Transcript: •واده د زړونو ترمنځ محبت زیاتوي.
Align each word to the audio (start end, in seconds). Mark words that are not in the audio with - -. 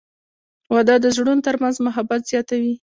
•واده 0.73 0.95
د 1.01 1.05
زړونو 1.15 1.45
ترمنځ 1.47 1.75
محبت 1.85 2.21
زیاتوي. 2.31 2.73